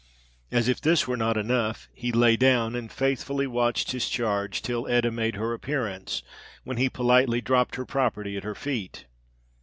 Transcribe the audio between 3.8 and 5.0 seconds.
his charge till